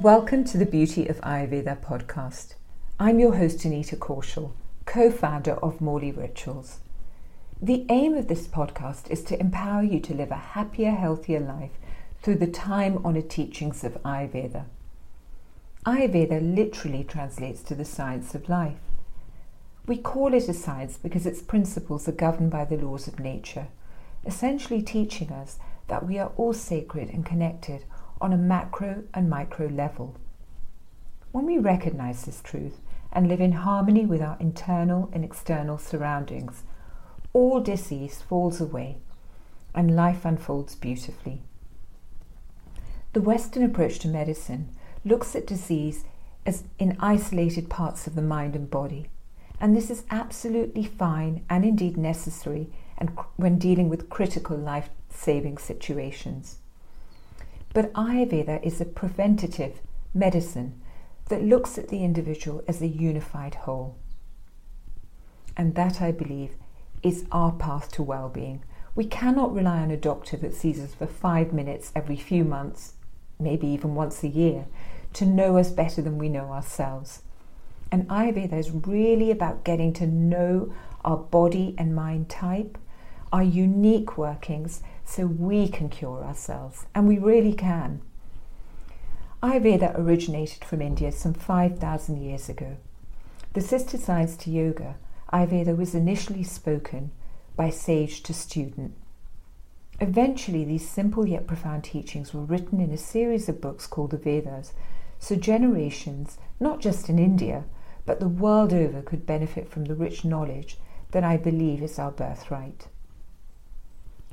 Welcome 0.00 0.44
to 0.44 0.58
the 0.58 0.64
Beauty 0.64 1.08
of 1.08 1.20
Ayurveda 1.22 1.76
podcast. 1.82 2.54
I'm 3.00 3.18
your 3.18 3.34
host, 3.34 3.64
Anita 3.64 3.96
Kaushal, 3.96 4.52
co 4.86 5.10
founder 5.10 5.54
of 5.54 5.80
Mauli 5.80 6.12
Rituals. 6.12 6.78
The 7.60 7.84
aim 7.88 8.14
of 8.14 8.28
this 8.28 8.46
podcast 8.46 9.10
is 9.10 9.24
to 9.24 9.40
empower 9.40 9.82
you 9.82 9.98
to 9.98 10.14
live 10.14 10.30
a 10.30 10.36
happier, 10.36 10.92
healthier 10.92 11.40
life 11.40 11.72
through 12.22 12.36
the 12.36 12.46
time 12.46 13.04
honoured 13.04 13.28
teachings 13.28 13.82
of 13.82 14.00
Ayurveda. 14.04 14.66
Ayurveda 15.84 16.54
literally 16.54 17.02
translates 17.02 17.60
to 17.62 17.74
the 17.74 17.84
science 17.84 18.36
of 18.36 18.48
life. 18.48 18.78
We 19.84 19.96
call 19.96 20.32
it 20.32 20.48
a 20.48 20.54
science 20.54 20.96
because 20.96 21.26
its 21.26 21.42
principles 21.42 22.06
are 22.06 22.12
governed 22.12 22.52
by 22.52 22.66
the 22.66 22.76
laws 22.76 23.08
of 23.08 23.18
nature, 23.18 23.66
essentially 24.24 24.80
teaching 24.80 25.32
us 25.32 25.58
that 25.88 26.06
we 26.06 26.20
are 26.20 26.30
all 26.36 26.52
sacred 26.52 27.08
and 27.08 27.26
connected 27.26 27.82
on 28.20 28.32
a 28.32 28.36
macro 28.36 29.04
and 29.14 29.28
micro 29.30 29.66
level. 29.66 30.16
When 31.32 31.46
we 31.46 31.58
recognize 31.58 32.24
this 32.24 32.40
truth 32.40 32.80
and 33.12 33.28
live 33.28 33.40
in 33.40 33.52
harmony 33.52 34.06
with 34.06 34.20
our 34.20 34.36
internal 34.40 35.10
and 35.12 35.24
external 35.24 35.78
surroundings, 35.78 36.62
all 37.32 37.60
disease 37.60 38.22
falls 38.22 38.60
away 38.60 38.98
and 39.74 39.94
life 39.94 40.24
unfolds 40.24 40.74
beautifully. 40.74 41.42
The 43.12 43.20
Western 43.20 43.62
approach 43.62 43.98
to 44.00 44.08
medicine 44.08 44.70
looks 45.04 45.34
at 45.36 45.46
disease 45.46 46.04
as 46.44 46.64
in 46.78 46.96
isolated 47.00 47.68
parts 47.68 48.06
of 48.06 48.14
the 48.14 48.22
mind 48.22 48.56
and 48.56 48.70
body, 48.70 49.08
and 49.60 49.76
this 49.76 49.90
is 49.90 50.04
absolutely 50.10 50.84
fine 50.84 51.44
and 51.50 51.64
indeed 51.64 51.96
necessary 51.96 52.72
and 52.96 53.10
when 53.36 53.58
dealing 53.58 53.88
with 53.88 54.10
critical 54.10 54.56
life 54.56 54.90
saving 55.10 55.58
situations. 55.58 56.58
But 57.72 57.92
Ayurveda 57.92 58.62
is 58.64 58.80
a 58.80 58.84
preventative 58.84 59.80
medicine 60.14 60.80
that 61.28 61.42
looks 61.44 61.78
at 61.78 61.88
the 61.88 62.02
individual 62.02 62.62
as 62.66 62.80
a 62.80 62.86
unified 62.86 63.54
whole. 63.54 63.96
And 65.56 65.74
that, 65.74 66.00
I 66.00 66.12
believe, 66.12 66.52
is 67.02 67.26
our 67.30 67.52
path 67.52 67.90
to 67.92 68.02
well 68.02 68.28
being. 68.28 68.62
We 68.94 69.04
cannot 69.04 69.54
rely 69.54 69.78
on 69.78 69.90
a 69.90 69.96
doctor 69.96 70.36
that 70.38 70.54
sees 70.54 70.80
us 70.80 70.94
for 70.94 71.06
five 71.06 71.52
minutes 71.52 71.92
every 71.94 72.16
few 72.16 72.44
months, 72.44 72.94
maybe 73.38 73.66
even 73.68 73.94
once 73.94 74.22
a 74.22 74.28
year, 74.28 74.66
to 75.14 75.26
know 75.26 75.56
us 75.58 75.70
better 75.70 76.02
than 76.02 76.18
we 76.18 76.28
know 76.28 76.50
ourselves. 76.50 77.22
And 77.90 78.08
Ayurveda 78.08 78.54
is 78.54 78.70
really 78.70 79.30
about 79.30 79.64
getting 79.64 79.92
to 79.94 80.06
know 80.06 80.72
our 81.04 81.16
body 81.16 81.74
and 81.78 81.94
mind 81.94 82.28
type, 82.28 82.76
our 83.32 83.42
unique 83.42 84.18
workings, 84.18 84.82
so 85.08 85.26
we 85.26 85.66
can 85.68 85.88
cure 85.88 86.22
ourselves, 86.22 86.84
and 86.94 87.08
we 87.08 87.16
really 87.16 87.54
can. 87.54 88.02
Ayurveda 89.42 89.98
originated 89.98 90.62
from 90.64 90.82
India 90.82 91.10
some 91.10 91.32
5,000 91.32 92.20
years 92.20 92.50
ago. 92.50 92.76
The 93.54 93.62
sister 93.62 93.96
sides 93.96 94.36
to 94.38 94.50
yoga, 94.50 94.96
Ayurveda 95.32 95.74
was 95.74 95.94
initially 95.94 96.42
spoken 96.42 97.10
by 97.56 97.70
sage 97.70 98.22
to 98.24 98.34
student. 98.34 98.92
Eventually, 99.98 100.62
these 100.64 100.88
simple 100.88 101.26
yet 101.26 101.46
profound 101.46 101.84
teachings 101.84 102.34
were 102.34 102.44
written 102.44 102.78
in 102.78 102.92
a 102.92 102.98
series 102.98 103.48
of 103.48 103.62
books 103.62 103.86
called 103.86 104.10
the 104.10 104.18
Vedas, 104.18 104.74
so 105.18 105.36
generations, 105.36 106.36
not 106.60 106.80
just 106.80 107.08
in 107.08 107.18
India, 107.18 107.64
but 108.04 108.20
the 108.20 108.28
world 108.28 108.74
over, 108.74 109.00
could 109.00 109.24
benefit 109.24 109.70
from 109.70 109.86
the 109.86 109.94
rich 109.94 110.22
knowledge 110.22 110.76
that 111.12 111.24
I 111.24 111.38
believe 111.38 111.82
is 111.82 111.98
our 111.98 112.10
birthright. 112.10 112.88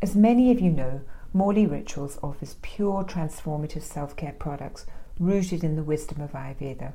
As 0.00 0.14
many 0.14 0.52
of 0.52 0.60
you 0.60 0.70
know, 0.70 1.00
Mauli 1.32 1.66
Rituals 1.66 2.18
offers 2.22 2.56
pure 2.62 3.02
transformative 3.02 3.82
self 3.82 4.14
care 4.14 4.34
products 4.38 4.86
rooted 5.18 5.64
in 5.64 5.74
the 5.74 5.82
wisdom 5.82 6.20
of 6.20 6.32
Ayurveda. 6.32 6.92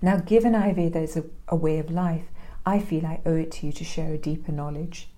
Now, 0.00 0.16
given 0.16 0.54
Ayurveda 0.54 0.96
is 0.96 1.16
a, 1.16 1.24
a, 1.48 1.56
way 1.56 1.78
of 1.78 1.90
life, 1.90 2.24
I 2.64 2.78
feel 2.78 3.04
I 3.04 3.20
owe 3.26 3.34
it 3.34 3.50
to 3.52 3.66
you 3.66 3.72
to 3.72 3.84
share 3.84 4.14
a 4.14 4.18
deeper 4.18 4.50
knowledge. 4.50 5.10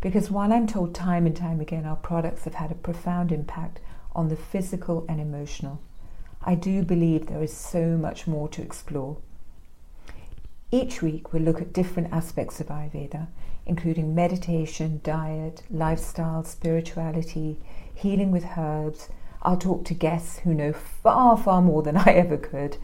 Because 0.00 0.30
while 0.30 0.52
I'm 0.52 0.68
told 0.68 0.94
time 0.94 1.26
and 1.26 1.34
time 1.34 1.60
again 1.60 1.84
our 1.84 1.96
products 1.96 2.44
have 2.44 2.54
had 2.54 2.70
a 2.70 2.76
profound 2.76 3.32
impact 3.32 3.80
on 4.14 4.28
the 4.28 4.36
physical 4.36 5.04
and 5.08 5.20
emotional, 5.20 5.80
I 6.44 6.54
do 6.54 6.84
believe 6.84 7.26
there 7.26 7.42
is 7.42 7.52
so 7.52 7.96
much 7.96 8.28
more 8.28 8.48
to 8.50 8.62
explore. 8.62 9.16
Each 10.70 11.00
week 11.02 11.32
we'll 11.32 11.42
look 11.42 11.60
at 11.60 11.72
different 11.72 12.12
aspects 12.12 12.60
of 12.60 12.68
Ayurveda 12.68 13.28
including 13.68 14.14
meditation, 14.14 15.00
diet, 15.04 15.62
lifestyle, 15.70 16.42
spirituality, 16.42 17.60
healing 17.94 18.32
with 18.32 18.46
herbs. 18.56 19.10
I'll 19.42 19.58
talk 19.58 19.84
to 19.84 19.94
guests 19.94 20.40
who 20.40 20.54
know 20.54 20.72
far, 20.72 21.36
far 21.36 21.60
more 21.60 21.82
than 21.82 21.96
I 21.96 22.12
ever 22.14 22.38
could. 22.38 22.78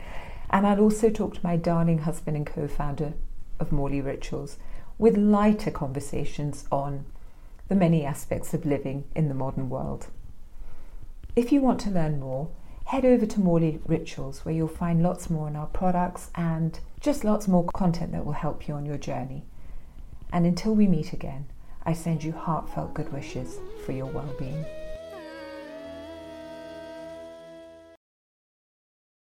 And 0.51 0.67
I'll 0.67 0.81
also 0.81 1.09
talk 1.11 1.35
to 1.35 1.41
my 1.43 1.57
darling 1.57 2.01
husband 2.01 2.37
and 2.37 2.47
co 2.47 2.69
founder 2.69 3.15
of 3.59 3.73
Mauli 3.73 4.01
Rituals 4.01 4.59
with 4.99 5.17
lighter 5.17 5.71
conversations 5.71 6.67
on 6.71 7.07
the 7.69 7.75
many 7.75 8.05
aspects 8.05 8.53
of 8.53 8.67
living 8.67 9.05
in 9.17 9.29
the 9.29 9.35
modern 9.35 9.71
world. 9.71 10.09
If 11.35 11.51
you 11.51 11.63
want 11.63 11.81
to 11.81 11.91
learn 11.91 12.21
more, 12.21 12.51
head 12.85 13.05
over 13.05 13.27
to 13.27 13.41
Mauli 13.41 13.81
Rituals 13.87 14.45
where 14.45 14.55
you'll 14.55 14.69
find 14.69 15.03
lots 15.03 15.31
more 15.31 15.47
on 15.47 15.57
our 15.57 15.67
products 15.67 16.31
and 16.35 16.79
just 17.01 17.25
lots 17.25 17.49
more 17.49 17.65
content 17.75 18.13
that 18.13 18.25
will 18.25 18.33
help 18.33 18.69
you 18.69 18.75
on 18.75 18.87
your 18.87 18.99
journey. 18.99 19.45
And 20.33 20.47
until 20.47 20.75
we 20.75 20.87
meet 20.87 21.13
again, 21.13 21.47
I 21.85 21.93
send 21.93 22.25
you 22.25 22.33
heartfelt 22.33 22.95
good 22.95 23.13
wishes 23.13 23.59
for 23.85 23.93
your 23.93 24.07
well 24.07 24.35
being. 24.39 24.65